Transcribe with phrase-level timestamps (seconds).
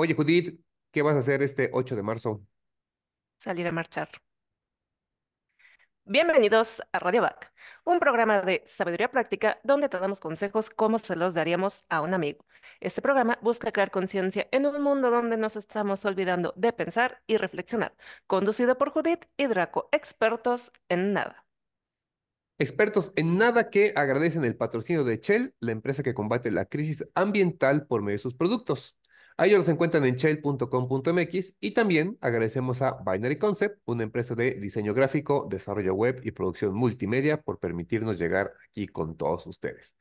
[0.00, 0.60] Oye, Judith,
[0.92, 2.46] ¿qué vas a hacer este 8 de marzo?
[3.36, 4.08] salir a marchar.
[6.04, 7.52] Bienvenidos a Radio Back,
[7.84, 12.14] un programa de sabiduría práctica donde te damos consejos como se los daríamos a un
[12.14, 12.46] amigo.
[12.78, 17.36] Este programa busca crear conciencia en un mundo donde nos estamos olvidando de pensar y
[17.36, 17.96] reflexionar,
[18.28, 21.44] conducido por Judith y Draco, expertos en nada.
[22.60, 27.04] Expertos en nada que agradecen el patrocinio de Shell, la empresa que combate la crisis
[27.16, 28.96] ambiental por medio de sus productos.
[29.40, 34.54] A ellos los encuentran en shell.com.mx y también agradecemos a Binary Concept, una empresa de
[34.54, 39.96] diseño gráfico, desarrollo web y producción multimedia por permitirnos llegar aquí con todos ustedes.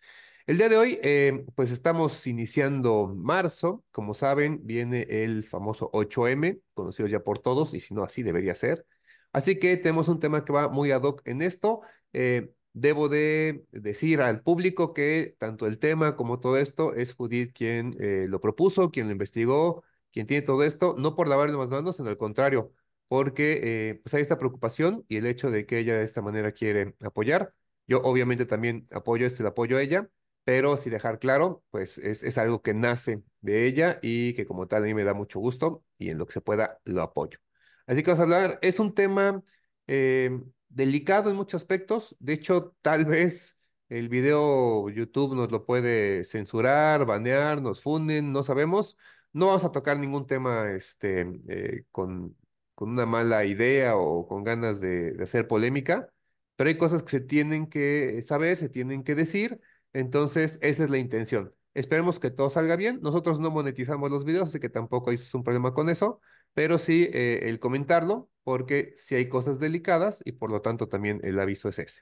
[0.48, 3.84] El día de hoy, eh, pues estamos iniciando marzo.
[3.92, 8.56] Como saben, viene el famoso 8M, conocido ya por todos, y si no, así debería
[8.56, 8.88] ser.
[9.34, 11.82] Así que tenemos un tema que va muy ad hoc en esto.
[12.12, 17.52] Eh, debo de decir al público que tanto el tema como todo esto es Judith
[17.54, 21.70] quien eh, lo propuso, quien lo investigó, quien tiene todo esto, no por lavarle las
[21.70, 22.74] manos, sino al contrario,
[23.08, 26.52] porque eh, pues hay esta preocupación y el hecho de que ella de esta manera
[26.52, 27.54] quiere apoyar.
[27.88, 30.10] Yo obviamente también apoyo esto y le apoyo a ella,
[30.44, 34.68] pero si dejar claro, pues es, es algo que nace de ella y que como
[34.68, 37.40] tal a mí me da mucho gusto y en lo que se pueda lo apoyo.
[37.86, 39.44] Así que vamos a hablar, es un tema...
[39.88, 40.30] Eh,
[40.78, 42.16] delicado en muchos aspectos.
[42.20, 48.44] De hecho, tal vez el video YouTube nos lo puede censurar, banear, nos funden, no
[48.44, 48.98] sabemos.
[49.34, 52.36] No vamos a tocar ningún tema este, eh, con,
[52.76, 56.12] con una mala idea o con ganas de, de hacer polémica,
[56.56, 59.60] pero hay cosas que se tienen que saber, se tienen que decir.
[59.94, 61.54] Entonces, esa es la intención.
[61.74, 63.00] Esperemos que todo salga bien.
[63.02, 66.22] Nosotros no monetizamos los videos, así que tampoco hay un problema con eso,
[66.58, 71.22] pero sí eh, el comentarlo, porque sí hay cosas delicadas y por lo tanto también
[71.24, 72.02] el aviso es ese.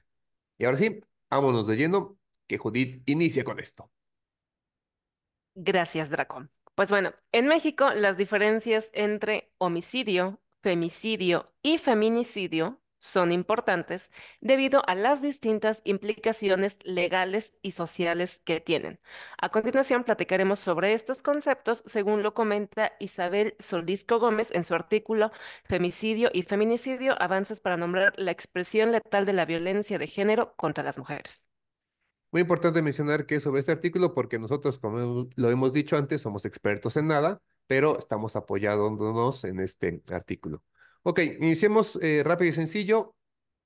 [0.56, 3.92] Y ahora sí, vámonos de lleno, que Judith inicie con esto.
[5.54, 6.48] Gracias, Draco.
[6.74, 14.94] Pues bueno, en México las diferencias entre homicidio, femicidio y feminicidio son importantes debido a
[14.94, 19.00] las distintas implicaciones legales y sociales que tienen.
[19.40, 25.30] A continuación platicaremos sobre estos conceptos según lo comenta Isabel Solisco Gómez en su artículo
[25.64, 30.84] Femicidio y Feminicidio, avances para nombrar la expresión letal de la violencia de género contra
[30.84, 31.46] las mujeres.
[32.32, 36.44] Muy importante mencionar que sobre este artículo, porque nosotros, como lo hemos dicho antes, somos
[36.44, 40.62] expertos en nada, pero estamos apoyándonos en este artículo.
[41.08, 43.14] Ok, iniciemos eh, rápido y sencillo.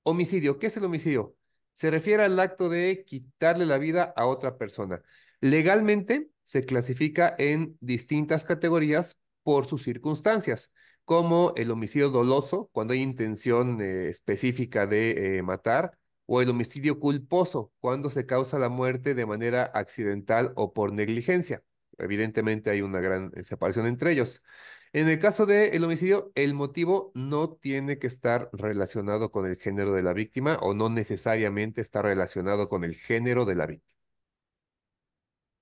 [0.03, 0.59] Homicidio.
[0.59, 1.35] ¿Qué es el homicidio?
[1.73, 5.01] Se refiere al acto de quitarle la vida a otra persona.
[5.39, 10.71] Legalmente se clasifica en distintas categorías por sus circunstancias,
[11.03, 15.97] como el homicidio doloso, cuando hay intención eh, específica de eh, matar,
[16.27, 21.63] o el homicidio culposo, cuando se causa la muerte de manera accidental o por negligencia.
[21.97, 24.43] Evidentemente hay una gran separación entre ellos.
[24.93, 29.93] En el caso del homicidio, el motivo no tiene que estar relacionado con el género
[29.93, 33.91] de la víctima o no necesariamente está relacionado con el género de la víctima.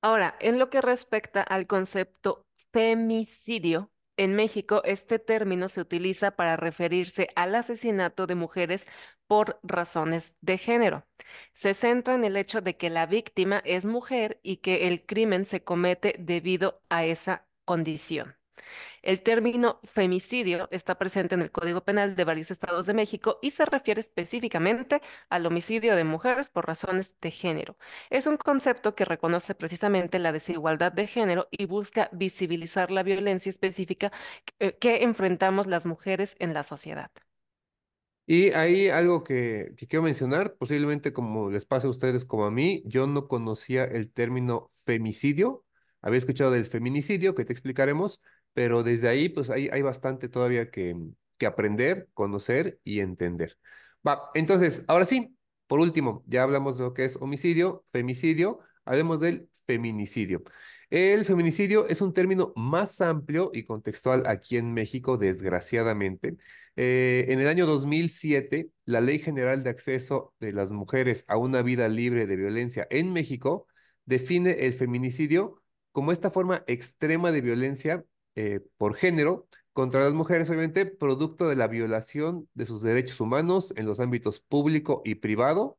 [0.02, 6.58] Ahora, en lo que respecta al concepto femicidio, en México este término se utiliza para
[6.58, 8.88] referirse al asesinato de mujeres
[9.28, 11.06] por razones de género.
[11.54, 15.46] Se centra en el hecho de que la víctima es mujer y que el crimen
[15.46, 18.39] se comete debido a esa condición.
[19.02, 23.52] El término femicidio está presente en el Código Penal de varios estados de México y
[23.52, 27.78] se refiere específicamente al homicidio de mujeres por razones de género.
[28.10, 33.50] Es un concepto que reconoce precisamente la desigualdad de género y busca visibilizar la violencia
[33.50, 34.12] específica
[34.46, 37.12] que, que enfrentamos las mujeres en la sociedad.
[38.26, 42.52] Y hay algo que, que, quiero mencionar, posiblemente como les pase a ustedes como a
[42.52, 45.66] mí, yo no conocía el término femicidio,
[46.02, 48.22] había escuchado del feminicidio, que te explicaremos,
[48.60, 50.94] pero desde ahí pues hay, hay bastante todavía que,
[51.38, 53.58] que aprender, conocer y entender.
[54.06, 55.34] Va, entonces, ahora sí,
[55.66, 60.44] por último, ya hablamos de lo que es homicidio, femicidio, hablemos del feminicidio.
[60.90, 66.36] El feminicidio es un término más amplio y contextual aquí en México, desgraciadamente.
[66.76, 71.62] Eh, en el año 2007, la Ley General de Acceso de las Mujeres a una
[71.62, 73.68] Vida Libre de Violencia en México
[74.04, 75.64] define el feminicidio
[75.94, 78.06] como esta forma extrema de violencia
[78.36, 83.74] eh, por género contra las mujeres, obviamente, producto de la violación de sus derechos humanos
[83.78, 85.78] en los ámbitos público y privado,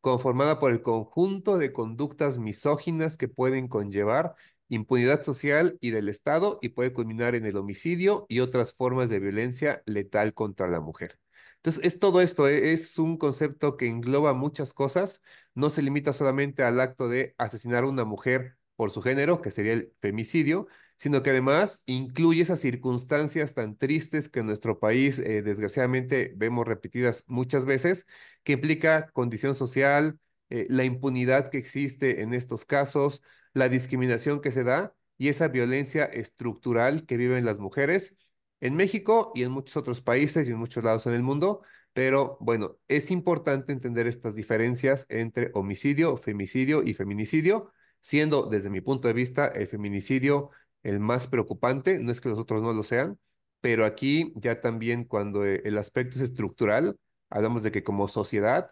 [0.00, 4.34] conformada por el conjunto de conductas misóginas que pueden conllevar
[4.68, 9.18] impunidad social y del Estado y puede culminar en el homicidio y otras formas de
[9.18, 11.18] violencia letal contra la mujer.
[11.56, 15.22] Entonces, es todo esto, eh, es un concepto que engloba muchas cosas,
[15.54, 19.50] no se limita solamente al acto de asesinar a una mujer por su género, que
[19.50, 20.68] sería el femicidio,
[20.98, 26.66] sino que además incluye esas circunstancias tan tristes que en nuestro país eh, desgraciadamente vemos
[26.66, 28.06] repetidas muchas veces,
[28.42, 30.18] que implica condición social,
[30.50, 33.22] eh, la impunidad que existe en estos casos,
[33.54, 38.16] la discriminación que se da y esa violencia estructural que viven las mujeres
[38.60, 41.62] en México y en muchos otros países y en muchos lados en el mundo.
[41.92, 48.80] Pero bueno, es importante entender estas diferencias entre homicidio, femicidio y feminicidio, siendo desde mi
[48.80, 50.50] punto de vista el feminicidio
[50.82, 53.18] el más preocupante, no es que los otros no lo sean,
[53.60, 56.98] pero aquí ya también cuando eh, el aspecto es estructural,
[57.30, 58.70] hablamos de que como sociedad,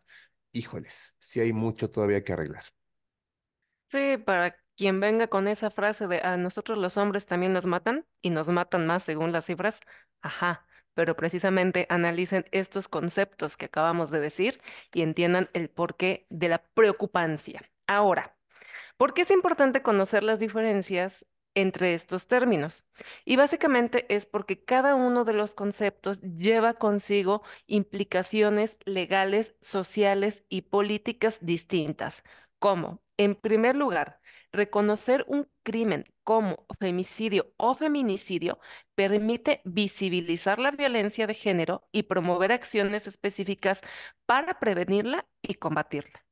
[0.53, 2.65] híjoles, sí hay mucho todavía que arreglar.
[3.87, 8.07] Sí, para quien venga con esa frase de a nosotros los hombres también nos matan
[8.21, 9.81] y nos matan más según las cifras,
[10.23, 14.61] ajá, pero precisamente analicen estos conceptos que acabamos de decir
[14.93, 17.63] y entiendan el porqué de la preocupancia.
[17.87, 18.37] Ahora,
[18.97, 21.27] ¿por qué es importante conocer las diferencias
[21.57, 22.85] entre estos términos.
[23.25, 30.63] Y básicamente es porque cada uno de los conceptos lleva consigo implicaciones legales, sociales y
[30.63, 32.23] políticas distintas,
[32.61, 34.21] como, en primer lugar,
[34.53, 38.59] reconocer un crimen como femicidio o feminicidio
[38.95, 43.81] permite visibilizar la violencia de género y promover acciones específicas
[44.27, 46.25] para prevenirla y combatirla.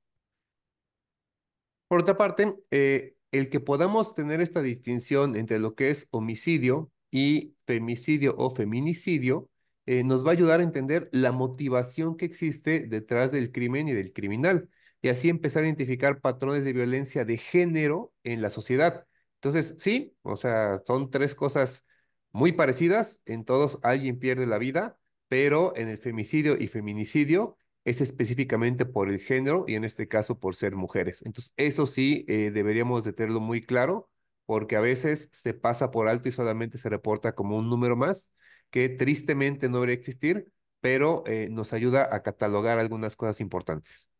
[1.88, 6.92] Por otra parte, eh, el que podamos tener esta distinción entre lo que es homicidio
[7.10, 9.50] y femicidio o feminicidio
[9.86, 13.92] eh, nos va a ayudar a entender la motivación que existe detrás del crimen y
[13.92, 14.68] del criminal
[15.02, 19.06] y así empezar a identificar patrones de violencia de género en la sociedad.
[19.36, 21.86] Entonces, sí, o sea, son tres cosas
[22.32, 24.98] muy parecidas, en todos alguien pierde la vida,
[25.28, 30.38] pero en el femicidio y feminicidio es específicamente por el género y en este caso
[30.38, 31.22] por ser mujeres.
[31.24, 34.10] Entonces, eso sí eh, deberíamos de tenerlo muy claro
[34.46, 38.32] porque a veces se pasa por alto y solamente se reporta como un número más
[38.70, 40.48] que tristemente no debería existir,
[40.80, 44.10] pero eh, nos ayuda a catalogar algunas cosas importantes.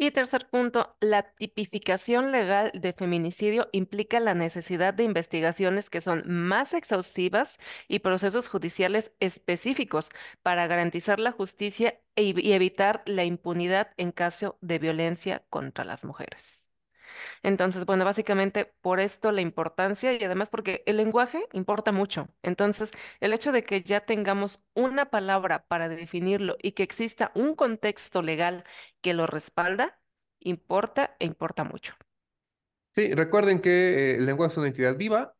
[0.00, 6.22] Y tercer punto, la tipificación legal de feminicidio implica la necesidad de investigaciones que son
[6.26, 7.58] más exhaustivas
[7.88, 10.10] y procesos judiciales específicos
[10.42, 16.67] para garantizar la justicia y evitar la impunidad en caso de violencia contra las mujeres.
[17.42, 22.28] Entonces, bueno, básicamente por esto la importancia y además porque el lenguaje importa mucho.
[22.42, 27.54] Entonces, el hecho de que ya tengamos una palabra para definirlo y que exista un
[27.54, 28.64] contexto legal
[29.00, 29.98] que lo respalda,
[30.40, 31.94] importa e importa mucho.
[32.94, 33.70] Sí, recuerden que
[34.14, 35.34] eh, el lenguaje es una entidad viva,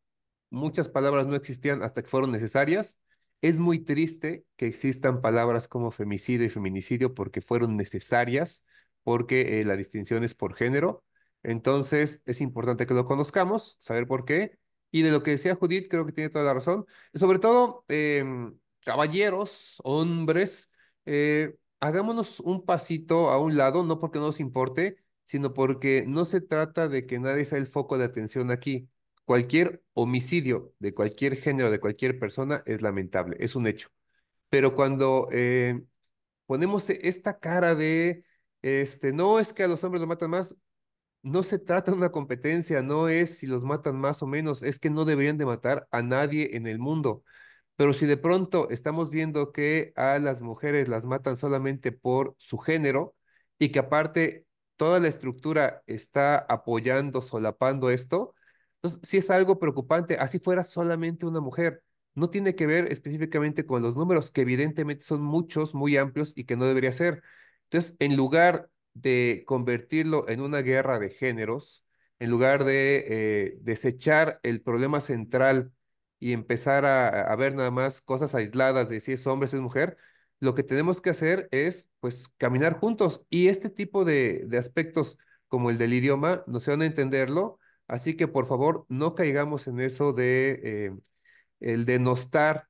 [0.49, 2.97] muchas palabras no existían hasta que fueron necesarias.
[3.41, 8.65] Es muy triste que existan palabras como femicidio y feminicidio porque fueron necesarias,
[9.03, 11.03] porque eh, la distinción es por género
[11.43, 14.57] entonces, es importante que lo conozcamos, saber por qué.
[14.91, 16.85] Y de lo que decía Judith, creo que tiene toda la razón.
[17.13, 20.71] Sobre todo, em, caballeros, hombres,
[21.05, 26.25] eh, hagámonos un pasito a un lado, no porque no nos importe, sino porque no
[26.25, 28.89] se trata de que nadie sea el foco de atención aquí.
[29.25, 33.89] Cualquier homicidio de cualquier género, de cualquier persona, es lamentable, es un hecho.
[34.49, 35.81] Pero cuando eh,
[36.47, 38.25] ponemos esta cara de,
[38.61, 40.55] este, no es que a los hombres lo matan más,
[41.21, 44.79] no se trata de una competencia, no es si los matan más o menos, es
[44.79, 47.23] que no deberían de matar a nadie en el mundo.
[47.75, 52.57] Pero si de pronto estamos viendo que a las mujeres las matan solamente por su
[52.57, 53.15] género
[53.57, 58.35] y que aparte toda la estructura está apoyando, solapando esto,
[58.75, 61.83] entonces sí es algo preocupante, así fuera solamente una mujer.
[62.15, 66.45] No tiene que ver específicamente con los números, que evidentemente son muchos, muy amplios y
[66.45, 67.23] que no debería ser.
[67.65, 71.85] Entonces, en lugar de convertirlo en una guerra de géneros,
[72.19, 75.71] en lugar de eh, desechar el problema central
[76.19, 79.97] y empezar a, ver nada más cosas aisladas de si es hombre, si es mujer,
[80.39, 83.25] lo que tenemos que hacer es pues caminar juntos.
[83.29, 85.17] Y este tipo de, de aspectos
[85.47, 89.79] como el del idioma nos van a entenderlo, así que por favor no caigamos en
[89.81, 90.97] eso de eh,
[91.59, 92.68] el denostar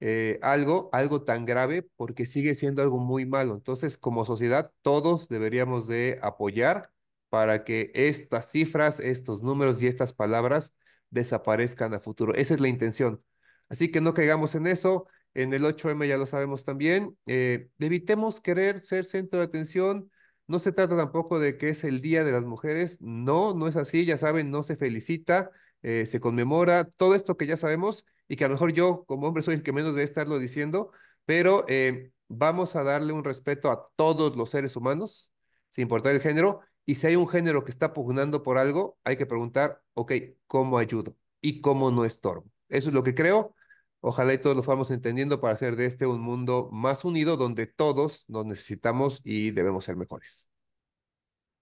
[0.00, 3.54] eh, algo, algo tan grave, porque sigue siendo algo muy malo.
[3.54, 6.90] Entonces, como sociedad, todos deberíamos de apoyar
[7.28, 10.76] para que estas cifras, estos números y estas palabras
[11.10, 12.34] desaparezcan a futuro.
[12.34, 13.22] Esa es la intención.
[13.68, 15.06] Así que no caigamos en eso.
[15.34, 17.16] En el 8M ya lo sabemos también.
[17.26, 20.10] Eh, evitemos querer ser centro de atención.
[20.46, 22.98] No se trata tampoco de que es el Día de las Mujeres.
[23.00, 24.04] No, no es así.
[24.06, 25.50] Ya saben, no se felicita,
[25.82, 26.84] eh, se conmemora.
[26.96, 29.62] Todo esto que ya sabemos y que a lo mejor yo como hombre soy el
[29.62, 30.92] que menos debe estarlo diciendo,
[31.24, 35.32] pero eh, vamos a darle un respeto a todos los seres humanos,
[35.68, 39.16] sin importar el género, y si hay un género que está pugnando por algo, hay
[39.16, 40.12] que preguntar, ok,
[40.46, 41.14] ¿cómo ayudo?
[41.40, 42.50] y cómo no estorbo.
[42.68, 43.54] Eso es lo que creo.
[44.00, 47.66] Ojalá y todos lo fuéramos entendiendo para hacer de este un mundo más unido donde
[47.66, 50.47] todos nos necesitamos y debemos ser mejores.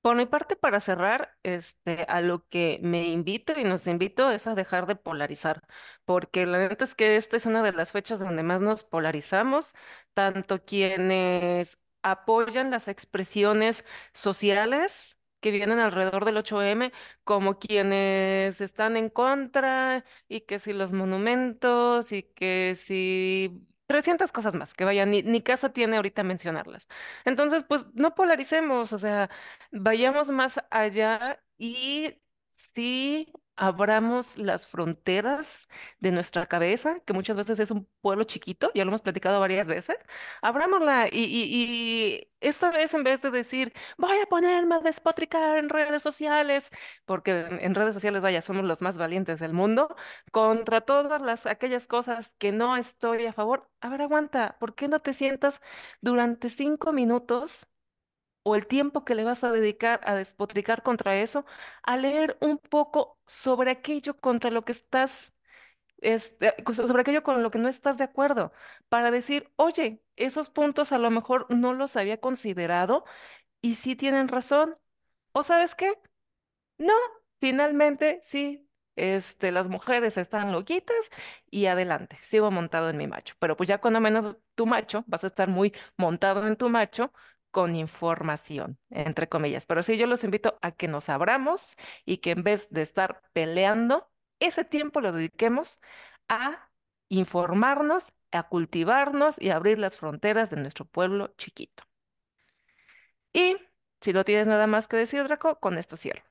[0.07, 4.47] Por mi parte, para cerrar, este, a lo que me invito y nos invito es
[4.47, 5.63] a dejar de polarizar,
[6.05, 9.75] porque la neta es que esta es una de las fechas donde más nos polarizamos,
[10.15, 13.85] tanto quienes apoyan las expresiones
[14.15, 16.93] sociales que vienen alrededor del 8M,
[17.25, 24.55] como quienes están en contra, y que si los monumentos, y que si 300 cosas
[24.55, 26.89] más, que vaya, ni, ni casa tiene ahorita mencionarlas.
[27.25, 29.31] Entonces, pues no polaricemos, o sea,
[29.73, 32.19] vayamos más allá y
[32.53, 35.69] sí abramos las fronteras
[36.01, 39.67] de nuestra cabeza, que muchas veces es un pueblo chiquito, ya lo hemos platicado varias
[39.67, 39.97] veces,
[40.43, 45.69] abrámosla y, y, esta vez en vez de decir, voy a ponerme a despotricar en
[45.69, 46.71] redes sociales,
[47.05, 49.95] porque en en redes sociales, vaya, somos los más valientes del mundo,
[50.31, 53.69] contra todas las aquellas cosas que no estoy a favor.
[53.81, 55.61] A ver, aguanta, ¿por qué no te sientas
[56.01, 57.67] durante cinco minutos
[58.49, 61.45] o el tiempo que le vas a dedicar a despotricar contra eso,
[61.83, 65.33] a leer un poco sobre aquello contra lo que estás,
[65.99, 68.53] este, sobre aquello con lo que no estás de acuerdo,
[68.89, 73.05] para decir, oye, esos puntos a lo mejor no los había considerado
[73.63, 74.77] y sí tienen razón.
[75.33, 75.95] ¿O sabes qué?
[76.79, 76.93] No,
[77.41, 80.97] finalmente sí, este, las mujeres están loquitas
[81.51, 83.35] y adelante, sigo montado en mi macho.
[83.39, 87.13] Pero pues ya cuando menos tu macho, vas a estar muy montado en tu macho
[87.57, 89.65] con información, entre comillas.
[89.65, 93.23] Pero sí, yo los invito a que nos abramos y que en vez de estar
[93.33, 94.11] peleando,
[94.41, 95.81] ese tiempo lo dediquemos
[96.29, 96.69] a
[97.09, 101.85] informarnos, a cultivarnos y a abrir las fronteras de nuestro pueblo chiquito.
[103.33, 103.57] Y
[104.03, 106.23] si no tienes nada más que decir, Draco, con esto cierro.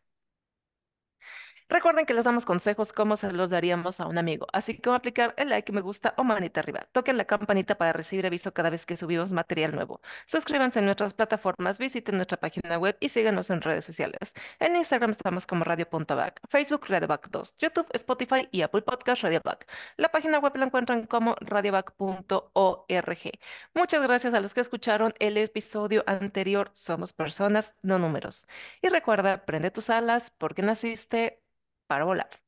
[1.68, 5.34] Recuerden que les damos consejos como se los daríamos a un amigo, así como aplicar
[5.36, 6.88] el like, me gusta o manita arriba.
[6.92, 10.00] Toquen la campanita para recibir aviso cada vez que subimos material nuevo.
[10.28, 14.34] Suscríbanse en nuestras plataformas, visiten nuestra página web y síganos en redes sociales.
[14.60, 19.68] En Instagram estamos como radio.back, Facebook radioback 2, YouTube, Spotify y Apple Podcast Radioback.
[19.98, 23.32] La página web la encuentran como radioback.org.
[23.74, 26.70] Muchas gracias a los que escucharon el episodio anterior.
[26.74, 28.48] Somos personas, no números.
[28.84, 31.42] Y recuerda, prende tus alas porque naciste
[31.88, 32.45] para volar.